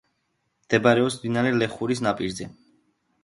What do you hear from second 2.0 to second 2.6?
ნაპირზე.